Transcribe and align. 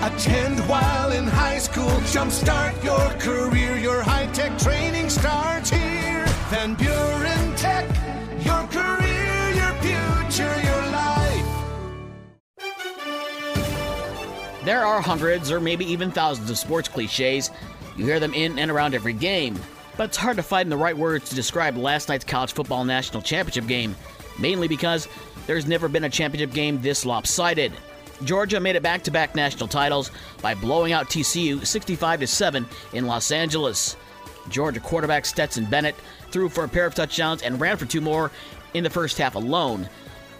Attend 0.00 0.60
while 0.68 1.10
in 1.10 1.26
high 1.26 1.58
school. 1.58 1.90
Jumpstart 2.12 2.84
your 2.84 3.10
career. 3.18 3.76
Your 3.76 4.00
high 4.00 4.26
tech 4.26 4.56
training 4.56 5.10
starts 5.10 5.70
here. 5.70 6.24
Van 6.50 6.74
Buren 6.76 7.56
Tech. 7.56 7.84
Your 8.44 8.62
career, 8.68 9.50
your 9.56 9.72
future, 9.82 10.60
your 10.62 10.86
life. 10.92 11.44
There 14.64 14.86
are 14.86 15.00
hundreds 15.00 15.50
or 15.50 15.58
maybe 15.58 15.84
even 15.86 16.12
thousands 16.12 16.48
of 16.48 16.58
sports 16.58 16.88
cliches. 16.88 17.50
You 17.96 18.04
hear 18.04 18.20
them 18.20 18.34
in 18.34 18.56
and 18.60 18.70
around 18.70 18.94
every 18.94 19.14
game. 19.14 19.58
But 19.96 20.10
it's 20.10 20.16
hard 20.16 20.36
to 20.36 20.44
find 20.44 20.70
the 20.70 20.76
right 20.76 20.96
words 20.96 21.28
to 21.30 21.34
describe 21.34 21.76
last 21.76 22.08
night's 22.08 22.24
college 22.24 22.52
football 22.52 22.84
national 22.84 23.20
championship 23.22 23.66
game, 23.66 23.96
mainly 24.38 24.68
because 24.68 25.08
there's 25.48 25.66
never 25.66 25.88
been 25.88 26.04
a 26.04 26.08
championship 26.08 26.54
game 26.54 26.80
this 26.80 27.04
lopsided. 27.04 27.72
Georgia 28.24 28.58
made 28.58 28.76
it 28.76 28.82
back-to-back 28.82 29.34
national 29.34 29.68
titles 29.68 30.10
by 30.42 30.54
blowing 30.54 30.92
out 30.92 31.08
TCU 31.08 31.64
65 31.64 32.28
7 32.28 32.66
in 32.92 33.06
Los 33.06 33.30
Angeles. 33.30 33.96
Georgia 34.48 34.80
quarterback 34.80 35.24
Stetson 35.24 35.64
Bennett 35.66 35.94
threw 36.30 36.48
for 36.48 36.64
a 36.64 36.68
pair 36.68 36.86
of 36.86 36.94
touchdowns 36.94 37.42
and 37.42 37.60
ran 37.60 37.76
for 37.76 37.86
two 37.86 38.00
more 38.00 38.30
in 38.74 38.82
the 38.82 38.90
first 38.90 39.18
half 39.18 39.34
alone. 39.34 39.88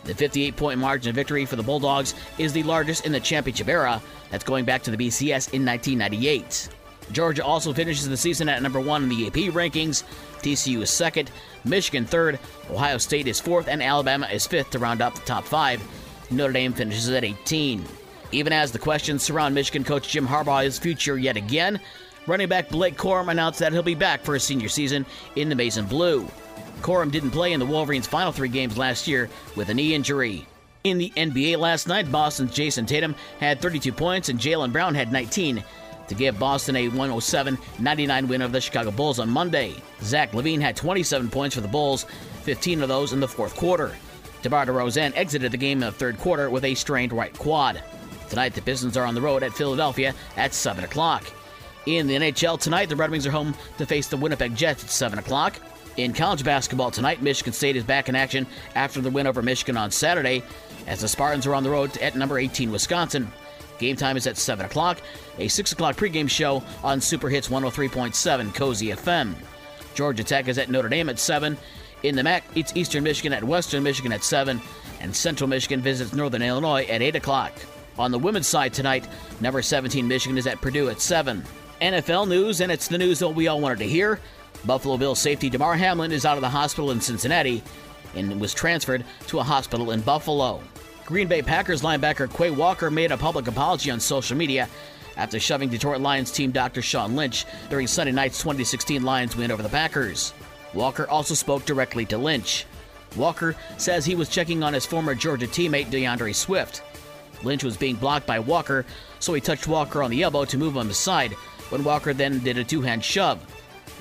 The 0.05 0.15
58 0.15 0.57
point 0.57 0.81
margin 0.81 1.11
of 1.11 1.17
victory 1.17 1.45
for 1.45 1.57
the 1.57 1.63
Bulldogs 1.63 2.15
is 2.39 2.53
the 2.53 2.63
largest 2.63 3.07
in 3.07 3.13
the 3.13 3.21
championship 3.21 3.69
era. 3.69 4.01
That's 4.31 4.45
going 4.45 4.65
back 4.65 4.83
to 4.85 4.91
the 4.91 4.97
BCS 4.97 5.53
in 5.53 5.65
1998. 5.65 6.71
Georgia 7.13 7.45
also 7.45 7.73
finishes 7.73 8.09
the 8.09 8.17
season 8.17 8.49
at 8.49 8.63
number 8.63 8.81
one 8.81 9.05
in 9.05 9.09
the 9.09 9.27
AP 9.27 9.53
rankings. 9.55 10.03
TCU 10.43 10.83
is 10.83 10.91
second, 10.91 11.31
Michigan 11.65 12.05
third, 12.05 12.39
Ohio 12.71 12.99
State 12.99 13.27
is 13.27 13.41
fourth, 13.41 13.67
and 13.69 13.83
Alabama 13.83 14.27
is 14.27 14.47
fifth 14.47 14.71
to 14.71 14.79
round 14.79 15.01
out 15.01 15.15
the 15.15 15.23
top 15.23 15.45
five. 15.45 15.83
Notre 16.31 16.53
Dame 16.53 16.73
finishes 16.73 17.09
at 17.11 17.25
18. 17.25 17.85
Even 18.33 18.53
as 18.53 18.73
the 18.73 18.79
questions 18.79 19.23
surround 19.23 19.55
Michigan 19.55 19.85
coach 19.85 20.09
Jim 20.09 20.27
Harbaugh's 20.27 20.79
future 20.79 21.17
yet 21.17 21.37
again, 21.37 21.81
running 22.27 22.49
back 22.49 22.69
Blake 22.69 22.97
Corum 22.97 23.31
announced 23.31 23.59
that 23.61 23.73
he'll 23.73 23.83
be 23.83 23.95
back 23.95 24.23
for 24.23 24.35
his 24.35 24.43
senior 24.43 24.69
season 24.69 25.07
in 25.37 25.49
the 25.49 25.55
Maize 25.55 25.79
and 25.79 25.89
Blue. 25.89 26.29
Corum 26.83 27.11
didn't 27.11 27.31
play 27.31 27.53
in 27.53 27.61
the 27.61 27.67
Wolverines' 27.67 28.07
final 28.07 28.33
three 28.33 28.49
games 28.49 28.77
last 28.77 29.09
year 29.09 29.29
with 29.57 29.71
a 29.71 29.75
knee 29.75 29.95
injury. 29.95 30.47
In 30.85 30.99
the 30.99 31.13
NBA 31.17 31.59
last 31.59 31.89
night, 31.89 32.13
Boston's 32.13 32.55
Jayson 32.55 32.87
Tatum 32.87 33.15
had 33.41 33.61
32 33.61 33.93
points 33.93 34.29
and 34.29 34.39
Jaylen 34.39 34.73
Brown 34.73 34.95
had 34.95 35.11
19 35.11 35.65
to 36.09 36.15
give 36.15 36.39
Boston 36.39 36.77
a 36.77 36.89
107 36.89 37.59
99 37.79 38.29
win 38.29 38.43
over 38.43 38.53
the 38.53 38.61
Chicago 38.61 38.91
Bulls 38.91 39.19
on 39.19 39.29
Monday. 39.29 39.75
Zach 40.03 40.33
LaVine 40.33 40.61
had 40.61 40.77
27 40.77 41.29
points 41.29 41.55
for 41.55 41.61
the 41.61 41.69
Bulls, 41.69 42.07
15 42.43 42.83
of 42.83 42.89
those 42.89 43.13
in 43.13 43.21
the 43.21 43.29
fourth 43.29 43.57
quarter. 43.57 43.95
DeMar 44.43 44.67
DeRozan 44.67 45.13
exited 45.15 45.53
the 45.53 45.59
game 45.59 45.83
in 45.83 45.87
the 45.87 45.93
third 45.93 46.19
quarter 46.19 46.51
with 46.51 46.65
a 46.65 46.75
strained 46.75 47.13
right 47.13 47.37
quad. 47.39 47.83
Tonight, 48.29 48.55
the 48.55 48.63
Pistons 48.63 48.97
are 48.97 49.05
on 49.05 49.15
the 49.15 49.21
road 49.21 49.43
at 49.43 49.55
Philadelphia 49.55 50.15
at 50.37 50.55
7 50.55 50.85
o'clock. 50.85 51.25
In 51.87 52.07
the 52.07 52.17
NHL 52.17 52.61
tonight, 52.61 52.89
the 52.89 52.97
Red 52.97 53.11
Wings 53.11 53.27
are 53.27 53.31
home 53.31 53.55
to 53.79 53.87
face 53.87 54.09
the 54.09 54.17
Winnipeg 54.17 54.55
Jets 54.55 54.85
at 54.85 54.91
7 54.91 55.19
o'clock. 55.19 55.57
In 55.97 56.13
college 56.13 56.45
basketball 56.45 56.91
tonight, 56.91 57.23
Michigan 57.23 57.53
State 57.53 57.75
is 57.75 57.83
back 57.83 58.09
in 58.09 58.15
action 58.15 58.47
after 58.75 59.01
the 59.01 59.11
win 59.11 59.27
over 59.27 59.43
Michigan 59.43 59.77
on 59.77 59.91
Saturday, 59.91 60.45
as 60.87 61.01
the 61.01 61.09
Spartans 61.09 61.47
are 61.47 61.55
on 61.55 61.65
the 61.65 61.71
road 61.71 61.97
at 61.99 62.15
number 62.15 62.39
18 62.39 62.71
Wisconsin. 62.71 63.33
Game 63.79 63.97
time 63.97 64.17
is 64.17 64.27
at 64.27 64.37
7 64.37 64.67
o'clock, 64.67 64.99
a 65.39 65.49
6 65.49 65.73
o'clock 65.73 65.97
pregame 65.97 66.29
show 66.29 66.63
on 66.85 67.01
Super 67.01 67.29
Hits 67.29 67.49
103.7 67.49 68.55
Cozy 68.55 68.89
FM. 68.89 69.35
Georgia 69.95 70.23
Tech 70.23 70.47
is 70.47 70.59
at 70.59 70.71
Notre 70.71 70.89
Dame 70.89 71.09
at 71.09 71.19
7, 71.19 71.57
in 72.03 72.15
the 72.15 72.23
MAC, 72.23 72.45
it's 72.55 72.77
Eastern 72.77 73.05
Michigan 73.05 73.33
at 73.33 73.43
Western 73.43 73.83
Michigan 73.83 74.13
at 74.13 74.23
7, 74.23 74.61
and 75.01 75.15
Central 75.15 75.49
Michigan 75.49 75.81
visits 75.81 76.13
Northern 76.13 76.43
Illinois 76.43 76.85
at 76.85 77.03
8 77.03 77.17
o'clock. 77.17 77.53
On 77.99 78.11
the 78.11 78.19
women's 78.19 78.47
side 78.47 78.73
tonight, 78.73 79.09
number 79.41 79.63
17 79.63 80.07
Michigan 80.07 80.39
is 80.39 80.47
at 80.47 80.61
Purdue 80.61 80.89
at 80.89 81.01
7. 81.01 81.43
NFL 81.81 82.29
news, 82.29 82.61
and 82.61 82.71
it's 82.71 82.89
the 82.89 82.99
news 82.99 83.19
that 83.19 83.29
we 83.29 83.49
all 83.49 83.61
wanted 83.61 83.79
to 83.79 83.87
hear. 83.87 84.21
Buffalo 84.65 84.97
Bills 84.97 85.21
safety 85.21 85.51
Damar 85.51 85.77
Hamlin 85.77 86.13
is 86.13 86.25
out 86.25 86.37
of 86.37 86.41
the 86.43 86.49
hospital 86.49 86.91
in 86.91 87.01
Cincinnati 87.01 87.63
and 88.15 88.41
was 88.41 88.55
transferred 88.55 89.05
to 89.29 89.39
a 89.39 89.43
hospital 89.43 89.93
in 89.93 90.01
Buffalo. 90.01 90.61
Green 91.05 91.29
Bay 91.29 91.43
Packers 91.43 91.83
linebacker 91.83 92.33
Quay 92.35 92.51
Walker 92.51 92.91
made 92.91 93.13
a 93.13 93.17
public 93.17 93.47
apology 93.47 93.91
on 93.91 94.01
social 94.01 94.37
media 94.37 94.69
after 95.17 95.41
shoving 95.41 95.69
Detroit 95.69 96.01
Lions 96.01 96.31
team 96.31 96.51
Dr. 96.51 96.83
Sean 96.83 97.17
Lynch 97.17 97.45
during 97.71 97.87
Sunday 97.87 98.13
night's 98.13 98.39
2016 98.39 99.03
Lions 99.03 99.37
win 99.37 99.51
over 99.51 99.63
the 99.63 99.69
Packers. 99.69 100.33
Walker 100.75 101.09
also 101.09 101.35
spoke 101.35 101.65
directly 101.65 102.05
to 102.07 102.19
Lynch. 102.19 102.67
Walker 103.17 103.57
says 103.79 104.05
he 104.05 104.15
was 104.15 104.29
checking 104.29 104.63
on 104.63 104.75
his 104.75 104.87
former 104.87 105.15
Georgia 105.15 105.47
teammate 105.47 105.91
D'Andre 105.91 106.33
Swift. 106.33 106.83
Lynch 107.43 107.65
was 107.65 107.77
being 107.77 107.97
blocked 107.97 108.27
by 108.27 108.39
Walker, 108.39 108.85
so 109.21 109.33
he 109.33 109.41
touched 109.41 109.69
Walker 109.69 110.03
on 110.03 110.11
the 110.11 110.23
elbow 110.23 110.45
to 110.45 110.59
move 110.59 110.77
him 110.77 110.91
aside, 110.91 111.33
when 111.71 111.85
Walker 111.85 112.13
then 112.13 112.41
did 112.41 112.59
a 112.59 112.65
two 112.65 112.83
hand 112.83 113.05
shove. 113.05 113.41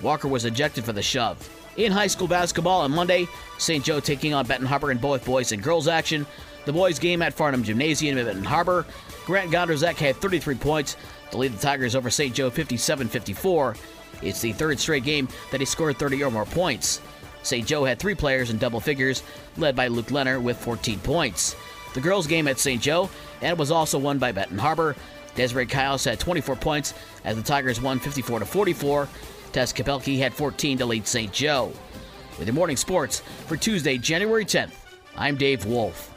Walker 0.02 0.28
was 0.28 0.46
ejected 0.46 0.84
for 0.84 0.94
the 0.94 1.02
shove. 1.02 1.50
In 1.78 1.92
high 1.92 2.08
school 2.08 2.28
basketball 2.28 2.82
on 2.82 2.92
Monday, 2.92 3.28
St. 3.60 3.84
Joe 3.84 4.00
taking 4.00 4.34
on 4.34 4.48
Benton 4.48 4.68
Harbor 4.68 4.92
in 4.92 4.98
both 4.98 5.26
boys 5.26 5.52
and 5.52 5.62
girls 5.62 5.88
action. 5.88 6.26
The 6.66 6.74
boys 6.74 7.00
game 7.00 7.22
at 7.22 7.34
Farnham 7.34 7.64
Gymnasium 7.64 8.18
in 8.18 8.26
Benton 8.26 8.44
Harbor. 8.44 8.86
Grant 9.26 9.52
Gondrzak 9.52 9.96
had 9.96 10.16
33 10.18 10.56
points 10.56 10.98
to 11.32 11.38
lead 11.38 11.54
the 11.54 11.60
Tigers 11.60 11.96
over 11.96 12.10
St. 12.10 12.34
Joe 12.34 12.50
57 12.50 13.08
54. 13.08 13.76
It's 14.22 14.42
the 14.42 14.54
third 14.54 14.80
straight 14.80 15.04
game 15.04 15.28
that 15.52 15.60
he 15.60 15.66
scored 15.66 15.98
30 15.98 16.24
or 16.24 16.32
more 16.32 16.46
points. 16.46 17.02
St. 17.44 17.66
Joe 17.66 17.86
had 17.86 18.00
three 18.00 18.16
players 18.16 18.50
in 18.50 18.58
double 18.58 18.80
figures, 18.80 19.24
led 19.58 19.76
by 19.76 19.88
Luke 19.88 20.12
Leonard 20.12 20.44
with 20.44 20.58
14 20.58 21.00
points. 21.00 21.56
The 21.94 22.02
girls' 22.02 22.28
game 22.28 22.48
at 22.48 22.60
St. 22.60 22.82
Joe 22.82 23.10
and 23.42 23.58
was 23.58 23.72
also 23.72 23.98
won 23.98 24.20
by 24.20 24.32
Benton 24.32 24.58
Harbor. 24.58 24.96
Desiree 25.36 25.66
Kyles 25.66 26.04
had 26.04 26.20
24 26.20 26.56
points 26.58 26.94
as 27.24 27.36
the 27.36 27.44
Tigers 27.44 27.80
won 27.80 28.00
54 28.00 28.40
to 28.40 28.46
44. 28.46 29.08
Tess 29.52 29.72
Kapelke 29.72 30.18
had 30.18 30.34
14 30.34 30.80
to 30.80 30.86
lead 30.86 31.08
St. 31.08 31.32
Joe. 31.32 31.72
With 32.38 32.48
your 32.48 32.56
morning 32.56 32.78
sports 32.78 33.22
for 33.48 33.56
Tuesday, 33.56 33.98
January 33.98 34.46
10th, 34.46 34.74
I'm 35.16 35.38
Dave 35.38 35.66
Wolf. 35.66 36.14